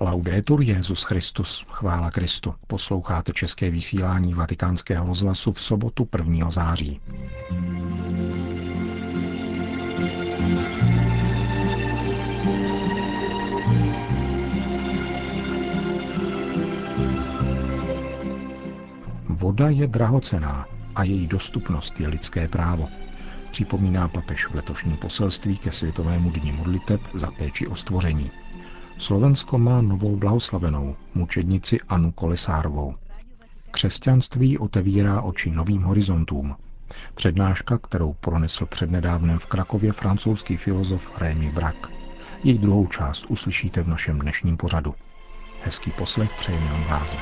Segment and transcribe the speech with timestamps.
[0.00, 2.54] Laudetur Jezus Christus, chvála Kristu.
[2.66, 6.50] Posloucháte české vysílání Vatikánského rozhlasu v sobotu 1.
[6.50, 7.00] září.
[19.28, 22.88] Voda je drahocená a její dostupnost je lidské právo.
[23.50, 28.30] Připomíná papež v letošním poselství ke Světovému dni modliteb za péči o stvoření.
[28.98, 32.94] Slovensko má novou blahoslavenou, mučednici Anu Kolesárovou.
[33.70, 36.56] Křesťanství otevírá oči novým horizontům.
[37.14, 41.90] Přednáška, kterou pronesl přednedávnem v Krakově francouzský filozof Rémy Brak.
[42.44, 44.94] Její druhou část uslyšíte v našem dnešním pořadu.
[45.62, 47.16] Hezký poslech přeje Jan Váze.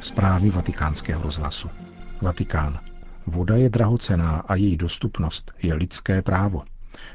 [0.00, 1.70] Zprávy vatikánského rozhlasu.
[2.22, 2.89] Vatikán.
[3.30, 6.62] Voda je drahocená a její dostupnost je lidské právo,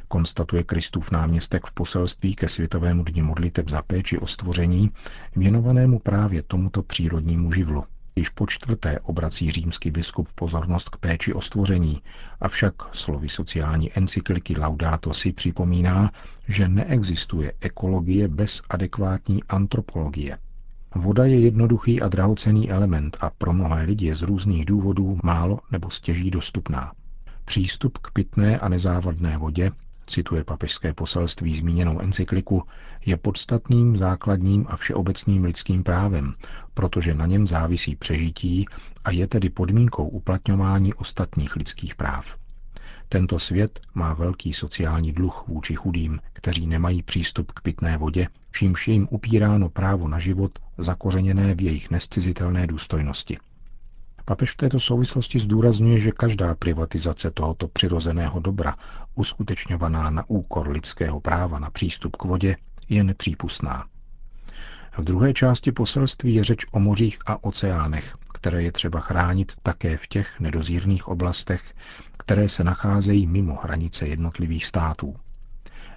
[0.08, 4.92] konstatuje Kristův náměstek v poselství ke Světovému dni modliteb za péči o stvoření,
[5.36, 7.84] věnovanému právě tomuto přírodnímu živlu.
[8.16, 12.02] Již po čtvrté obrací římský biskup pozornost k péči o stvoření,
[12.42, 16.12] avšak slovy sociální encykliky Laudato si připomíná,
[16.48, 20.38] že neexistuje ekologie bez adekvátní antropologie.
[20.96, 25.60] Voda je jednoduchý a drahocený element a pro mnohé lidi je z různých důvodů málo
[25.72, 26.92] nebo stěží dostupná.
[27.46, 29.72] Přístup k pitné a nezávadné vodě,
[30.08, 32.64] cituje papežské poselství zmíněnou encykliku,
[33.06, 36.34] je podstatným, základním a všeobecným lidským právem,
[36.74, 38.66] protože na něm závisí přežití
[39.06, 42.38] a je tedy podmínkou uplatňování ostatních lidských práv.
[43.10, 48.88] Tento svět má velký sociální dluh vůči chudým, kteří nemají přístup k pitné vodě, čímž
[48.88, 53.38] je jim upíráno právo na život zakořeněné v jejich nescizitelné důstojnosti.
[54.26, 58.76] Papež v této souvislosti zdůrazňuje, že každá privatizace tohoto přirozeného dobra,
[59.16, 62.58] uskutečňovaná na úkor lidského práva na přístup k vodě,
[62.90, 63.86] je nepřípustná.
[64.98, 69.98] V druhé části poselství je řeč o mořích a oceánech, které je třeba chránit také
[69.98, 71.74] v těch nedozírných oblastech,
[72.18, 75.16] které se nacházejí mimo hranice jednotlivých států.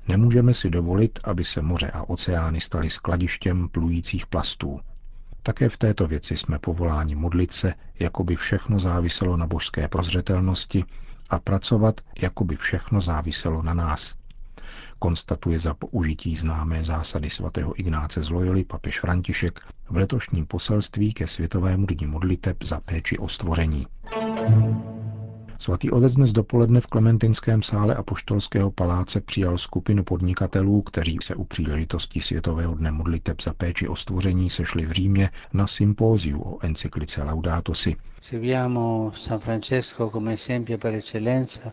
[0.09, 4.81] Nemůžeme si dovolit, aby se moře a oceány staly skladištěm plujících plastů.
[5.43, 10.84] Také v této věci jsme povoláni modlit se, jako by všechno záviselo na božské prozřetelnosti
[11.31, 14.15] a pracovat, jako by všechno záviselo na nás.
[14.99, 19.60] Konstatuje za použití známé zásady svatého Ignáce z Loyoli papež František
[19.91, 23.87] v letošním poselství ke Světovému dni modliteb za péči o stvoření.
[25.60, 31.44] Svatý otec dnes dopoledne v Klementinském sále Apoštolského paláce přijal skupinu podnikatelů, kteří se u
[31.44, 37.22] příležitosti Světového dne modliteb za péči o stvoření sešli v Římě na sympóziu o encyklice
[37.22, 37.96] Laudato Si.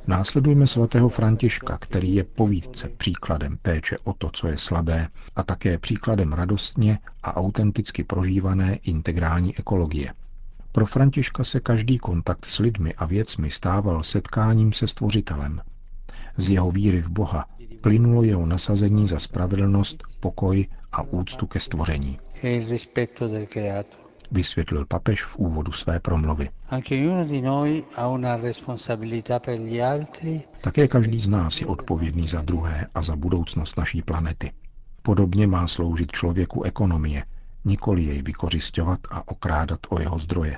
[0.08, 5.78] Následujeme svatého Františka, který je povídce příkladem péče o to, co je slabé, a také
[5.78, 10.14] příkladem radostně a autenticky prožívané integrální ekologie–
[10.76, 15.62] pro Františka se každý kontakt s lidmi a věcmi stával setkáním se stvořitelem.
[16.38, 17.46] Z jeho víry v Boha
[17.82, 22.20] plynulo jeho nasazení za spravedlnost, pokoj a úctu ke stvoření.
[24.32, 26.50] Vysvětlil papež v úvodu své promluvy.
[30.62, 34.52] Také každý z nás je odpovědný za druhé a za budoucnost naší planety.
[35.02, 37.24] Podobně má sloužit člověku ekonomie,
[37.66, 40.58] nikoli jej vykořišťovat a okrádat o jeho zdroje.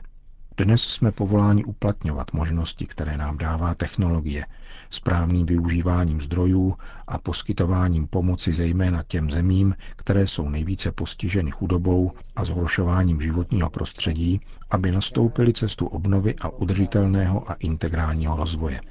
[0.59, 4.45] Dnes jsme povoláni uplatňovat možnosti, které nám dává technologie,
[4.89, 6.75] správným využíváním zdrojů
[7.07, 14.41] a poskytováním pomoci zejména těm zemím, které jsou nejvíce postiženy chudobou a zhoršováním životního prostředí,
[14.69, 18.81] aby nastoupili cestu obnovy a udržitelného a integrálního rozvoje.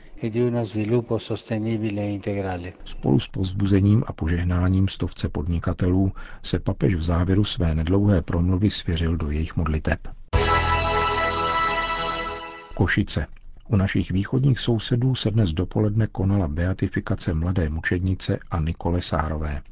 [2.85, 6.13] Spolu s povzbuzením a požehnáním stovce podnikatelů
[6.43, 9.99] se papež v závěru své nedlouhé promluvy svěřil do jejich modliteb.
[12.77, 13.27] Košice.
[13.69, 19.63] U našich východních sousedů se dnes dopoledne konala beatifikace mladé mučednice a Nikole Sárové.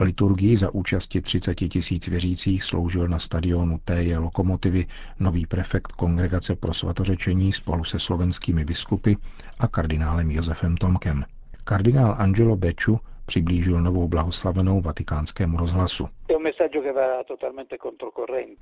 [0.00, 4.86] Liturgii za účasti 30 tisíc věřících sloužil na stadionu TJ Lokomotivy
[5.20, 9.14] nový prefekt Kongregace pro svatořečení spolu se slovenskými biskupy
[9.58, 11.24] a kardinálem Josefem Tomkem.
[11.64, 16.08] Kardinál Angelo Beču přiblížil novou blahoslavenou vatikánskému rozhlasu.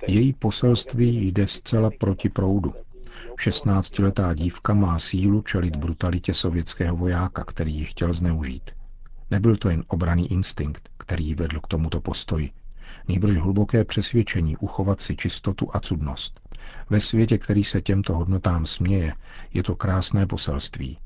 [0.07, 2.73] Její poselství jde zcela proti proudu.
[3.35, 8.71] 16-letá dívka má sílu čelit brutalitě sovětského vojáka, který ji chtěl zneužít.
[9.31, 12.51] Nebyl to jen obraný instinkt, který ji vedl k tomuto postoji,
[13.07, 16.39] nejbrž hluboké přesvědčení uchovat si čistotu a cudnost.
[16.89, 19.13] Ve světě, který se těmto hodnotám směje,
[19.53, 20.97] je to krásné poselství.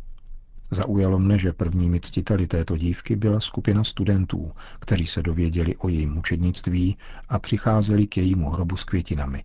[0.72, 6.14] Zaujalo mne, že prvními ctiteli této dívky byla skupina studentů, kteří se dověděli o jejím
[6.14, 6.98] mučednictví
[7.30, 9.44] a přicházeli k jejímu hrobu s květinami.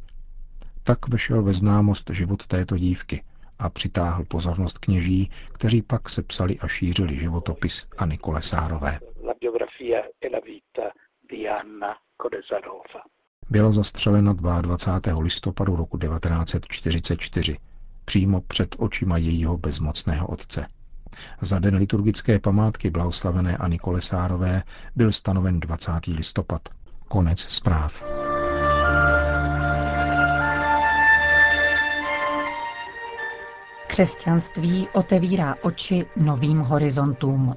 [0.90, 3.22] Tak vešel ve známost život této dívky
[3.58, 8.98] a přitáhl pozornost kněží, kteří pak sepsali a šířili životopis Anny Kolesárové.
[13.50, 15.20] Byla zastřelena 22.
[15.20, 17.56] listopadu roku 1944
[18.04, 20.66] přímo před očima jejího bezmocného otce.
[21.40, 24.62] Za den liturgické památky blahoslavené Ani Kolesárové
[24.96, 25.92] byl stanoven 20.
[26.06, 26.68] listopad.
[27.08, 28.19] Konec zpráv.
[33.90, 37.54] Křesťanství otevírá oči novým horizontům.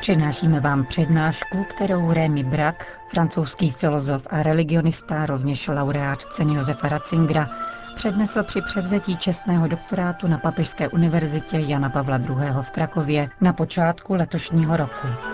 [0.00, 7.48] Přinášíme vám přednášku, kterou Rémy Brak, francouzský filozof a religionista, rovněž laureát ceny Josefa Ratzingera,
[7.94, 12.36] přednesl při převzetí čestného doktorátu na Papežské univerzitě Jana Pavla II.
[12.60, 15.31] v Krakově na počátku letošního roku.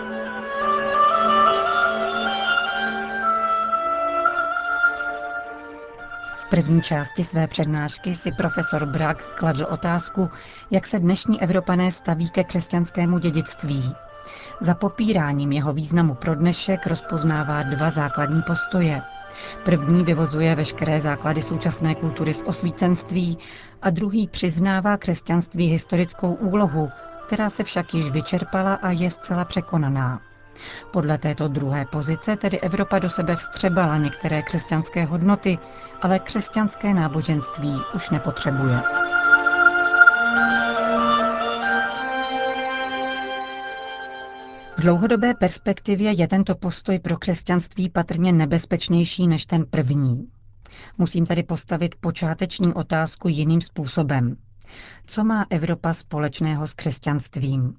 [6.49, 10.29] První části své přednášky si profesor Brak kladl otázku,
[10.71, 13.95] jak se dnešní Evropané staví ke křesťanskému dědictví.
[14.61, 19.01] Za popíráním jeho významu pro dnešek rozpoznává dva základní postoje–
[19.65, 23.37] První vyvozuje veškeré základy současné kultury z osvícenství
[23.81, 26.89] a druhý přiznává křesťanství historickou úlohu,
[27.27, 30.28] která se však již vyčerpala a je zcela překonaná.
[30.91, 35.57] Podle této druhé pozice tedy Evropa do sebe vstřebala některé křesťanské hodnoty,
[36.01, 38.81] ale křesťanské náboženství už nepotřebuje.
[44.77, 50.27] V dlouhodobé perspektivě je tento postoj pro křesťanství patrně nebezpečnější než ten první.
[50.97, 54.35] Musím tady postavit počáteční otázku jiným způsobem.
[55.05, 57.75] Co má Evropa společného s křesťanstvím?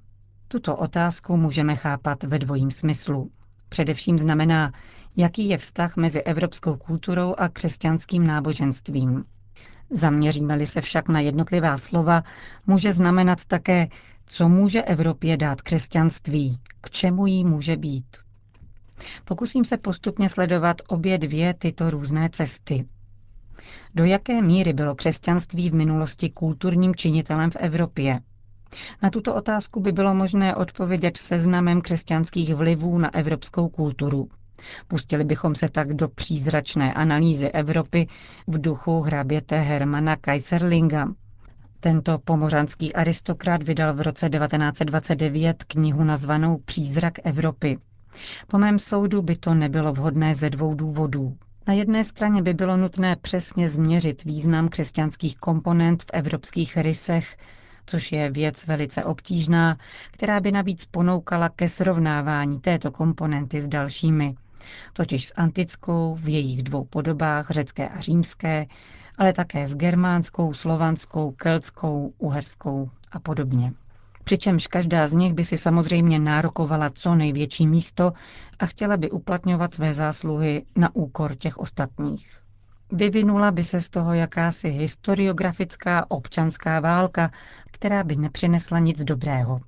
[0.52, 3.30] Tuto otázku můžeme chápat ve dvojím smyslu.
[3.68, 4.72] Především znamená,
[5.16, 9.24] jaký je vztah mezi evropskou kulturou a křesťanským náboženstvím.
[9.90, 12.22] Zaměříme-li se však na jednotlivá slova,
[12.66, 13.88] může znamenat také,
[14.26, 18.16] co může Evropě dát křesťanství, k čemu jí může být.
[19.24, 22.86] Pokusím se postupně sledovat obě dvě tyto různé cesty.
[23.94, 28.20] Do jaké míry bylo křesťanství v minulosti kulturním činitelem v Evropě?
[29.02, 34.28] Na tuto otázku by bylo možné odpovědět seznamem křesťanských vlivů na evropskou kulturu.
[34.88, 38.06] Pustili bychom se tak do přízračné analýzy Evropy
[38.46, 41.08] v duchu hraběte Hermana Kaiserlinga,
[41.80, 47.78] tento pomořanský aristokrat vydal v roce 1929 knihu nazvanou Přízrak Evropy.
[48.46, 51.36] Po mém soudu by to nebylo vhodné ze dvou důvodů.
[51.66, 57.36] Na jedné straně by bylo nutné přesně změřit význam křesťanských komponent v evropských rysech,
[57.90, 59.76] což je věc velice obtížná,
[60.10, 64.34] která by navíc ponoukala ke srovnávání této komponenty s dalšími,
[64.92, 68.66] totiž s antickou v jejich dvou podobách, řecké a římské,
[69.18, 73.72] ale také s germánskou, slovanskou, keltskou, uherskou a podobně.
[74.24, 78.12] Přičemž každá z nich by si samozřejmě nárokovala co největší místo
[78.58, 82.40] a chtěla by uplatňovat své zásluhy na úkor těch ostatních.
[82.92, 87.30] Vyvinula by se z toho jakási historiografická občanská válka,
[87.70, 89.60] která by nepřinesla nic dobrého.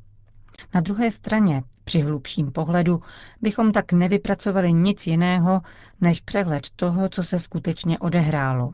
[0.75, 3.03] Na druhé straně, při hlubším pohledu,
[3.43, 5.61] bychom tak nevypracovali nic jiného
[6.01, 8.73] než přehled toho, co se skutečně odehrálo.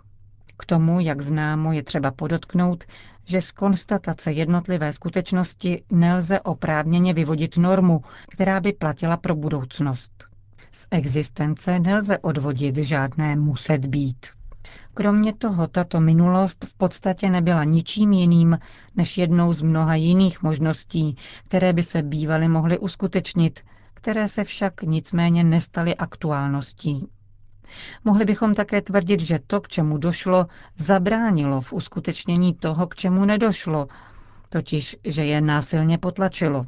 [0.56, 2.84] K tomu, jak známo, je třeba podotknout,
[3.24, 10.24] že z konstatace jednotlivé skutečnosti nelze oprávněně vyvodit normu, která by platila pro budoucnost.
[10.72, 14.37] Z existence nelze odvodit žádné muset být.
[14.94, 18.58] Kromě toho tato minulost v podstatě nebyla ničím jiným
[18.96, 23.60] než jednou z mnoha jiných možností, které by se bývaly mohly uskutečnit,
[23.94, 27.08] které se však nicméně nestaly aktuálností.
[28.04, 30.46] Mohli bychom také tvrdit, že to, k čemu došlo,
[30.76, 33.88] zabránilo v uskutečnění toho, k čemu nedošlo,
[34.48, 36.66] totiž, že je násilně potlačilo.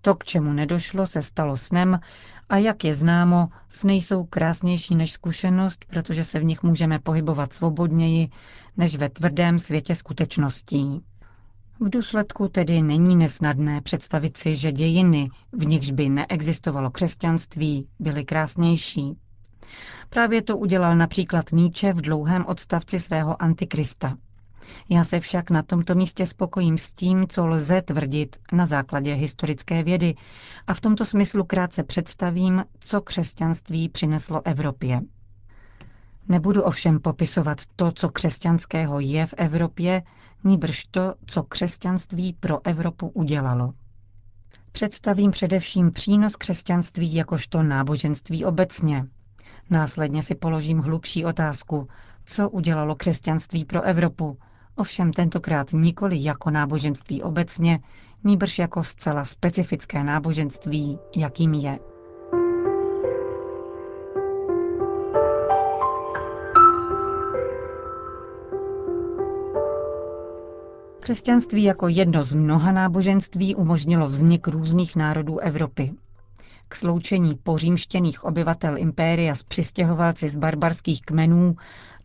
[0.00, 2.00] To, k čemu nedošlo, se stalo snem
[2.48, 7.52] a jak je známo, sny jsou krásnější než zkušenost, protože se v nich můžeme pohybovat
[7.52, 8.28] svobodněji
[8.76, 11.00] než ve tvrdém světě skutečností.
[11.80, 18.24] V důsledku tedy není nesnadné představit si, že dějiny, v nichž by neexistovalo křesťanství, byly
[18.24, 19.16] krásnější.
[20.08, 24.16] Právě to udělal například Nietzsche v dlouhém odstavci svého Antikrista.
[24.88, 29.82] Já se však na tomto místě spokojím s tím, co lze tvrdit na základě historické
[29.82, 30.14] vědy
[30.66, 35.00] a v tomto smyslu krátce představím, co křesťanství přineslo Evropě.
[36.28, 40.02] Nebudu ovšem popisovat to, co křesťanského je v Evropě,
[40.44, 43.72] níbrž to, co křesťanství pro Evropu udělalo.
[44.72, 49.06] Představím především přínos křesťanství jakožto náboženství obecně.
[49.70, 51.88] Následně si položím hlubší otázku,
[52.24, 54.38] co udělalo křesťanství pro Evropu,
[54.76, 57.80] ovšem tentokrát nikoli jako náboženství obecně,
[58.24, 61.78] nýbrž jako zcela specifické náboženství, jakým je.
[71.00, 75.92] Křesťanství jako jedno z mnoha náboženství umožnilo vznik různých národů Evropy.
[76.72, 81.56] K sloučení pořímštěných obyvatel impéria s přistěhovalci z barbarských kmenů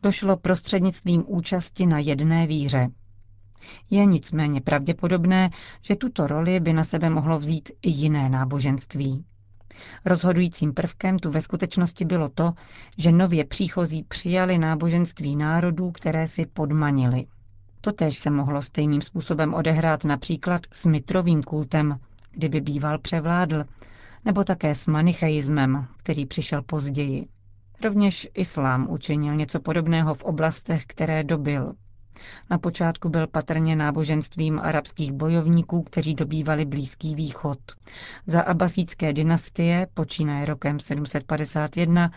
[0.03, 2.89] došlo prostřednictvím účasti na jedné víře.
[3.89, 5.49] Je nicméně pravděpodobné,
[5.81, 9.25] že tuto roli by na sebe mohlo vzít i jiné náboženství.
[10.05, 12.53] Rozhodujícím prvkem tu ve skutečnosti bylo to,
[12.97, 17.25] že nově příchozí přijali náboženství národů, které si podmanili.
[17.81, 21.99] Totež se mohlo stejným způsobem odehrát například s mitrovým kultem,
[22.31, 23.63] kdyby býval převládl,
[24.27, 27.27] nebo také s manicheismem, který přišel později.
[27.83, 31.73] Rovněž islám učinil něco podobného v oblastech, které dobil.
[32.49, 37.59] Na počátku byl patrně náboženstvím arabských bojovníků, kteří dobývali Blízký východ.
[38.25, 42.11] Za abasícké dynastie, počínaje rokem 751,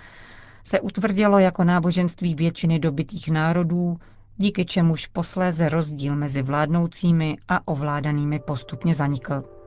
[0.64, 3.96] se utvrdilo jako náboženství většiny dobitých národů,
[4.36, 9.59] díky čemuž posléze rozdíl mezi vládnoucími a ovládanými postupně zanikl.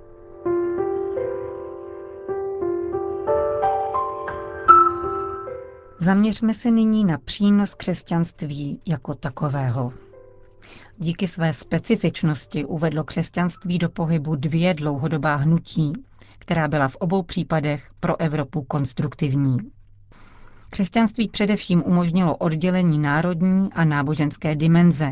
[6.04, 9.94] Zaměřme se nyní na přínos křesťanství jako takového.
[10.98, 15.94] Díky své specifičnosti uvedlo křesťanství do pohybu dvě dlouhodobá hnutí,
[16.40, 19.58] která byla v obou případech pro Evropu konstruktivní.
[20.70, 25.12] Křesťanství především umožnilo oddělení národní a náboženské dimenze,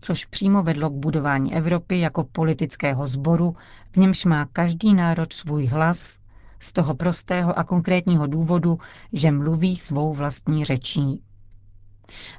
[0.00, 3.56] což přímo vedlo k budování Evropy jako politického sboru,
[3.92, 6.18] v němž má každý národ svůj hlas,
[6.62, 8.78] z toho prostého a konkrétního důvodu,
[9.12, 11.22] že mluví svou vlastní řečí.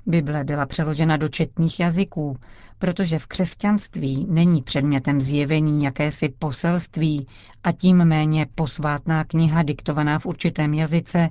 [0.05, 2.37] Bible byla přeložena do četných jazyků,
[2.79, 7.27] protože v křesťanství není předmětem zjevení jakési poselství
[7.63, 11.29] a tím méně posvátná kniha diktovaná v určitém jazyce,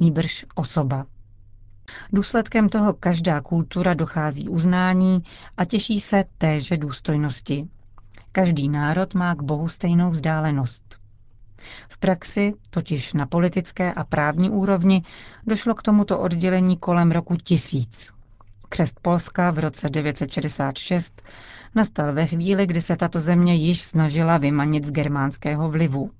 [0.00, 1.06] nýbrž osoba.
[2.12, 5.22] Důsledkem toho každá kultura dochází uznání
[5.56, 7.68] a těší se téže důstojnosti.
[8.32, 11.05] Každý národ má k Bohu stejnou vzdálenost.
[11.88, 15.02] V praxi, totiž na politické a právní úrovni,
[15.46, 18.10] došlo k tomuto oddělení kolem roku 1000.
[18.68, 21.22] Křest Polska v roce 966
[21.74, 26.10] nastal ve chvíli, kdy se tato země již snažila vymanit z germánského vlivu.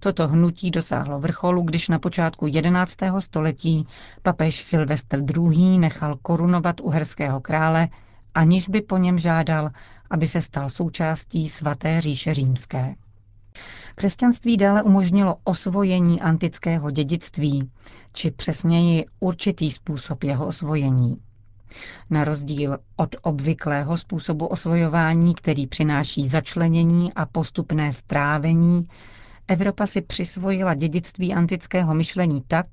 [0.00, 2.96] Toto hnutí dosáhlo vrcholu, když na počátku 11.
[3.18, 3.86] století
[4.22, 5.78] papež Silvestr II.
[5.78, 7.88] nechal korunovat uherského krále,
[8.34, 9.70] aniž by po něm žádal,
[10.10, 12.94] aby se stal součástí svaté říše římské.
[13.94, 17.70] Křesťanství dále umožnilo osvojení antického dědictví,
[18.12, 21.16] či přesněji určitý způsob jeho osvojení.
[22.10, 28.88] Na rozdíl od obvyklého způsobu osvojování, který přináší začlenění a postupné strávení,
[29.48, 32.66] Evropa si přisvojila dědictví antického myšlení tak,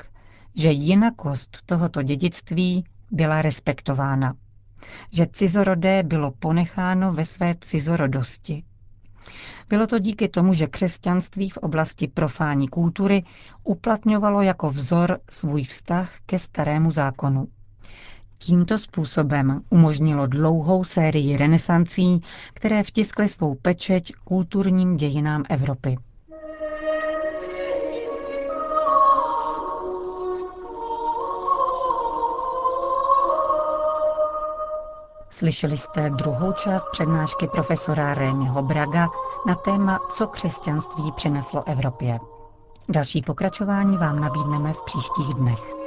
[0.55, 4.34] že jinakost tohoto dědictví byla respektována.
[5.12, 8.63] Že cizorodé bylo ponecháno ve své cizorodosti.
[9.69, 13.24] Bylo to díky tomu, že křesťanství v oblasti profání kultury
[13.63, 17.48] uplatňovalo jako vzor svůj vztah ke starému zákonu.
[18.38, 22.22] Tímto způsobem umožnilo dlouhou sérii renesancí,
[22.53, 25.98] které vtiskly svou pečeť kulturním dějinám Evropy.
[35.38, 39.08] Slyšeli jste druhou část přednášky profesora Rémiho Braga
[39.48, 42.20] na téma Co křesťanství přineslo Evropě.
[42.89, 45.87] Další pokračování vám nabídneme v příštích dnech.